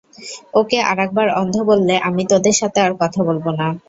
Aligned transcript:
ওকে 0.53 0.79
আরেকবার 0.91 1.27
অন্ধ 1.41 1.55
বললে 1.69 1.95
আমি 2.07 2.23
তোদের 2.31 2.55
সাথে 2.61 2.79
আর 2.81 2.93
কথা 3.01 3.19
বলব 3.27 3.45
না! 3.59 3.67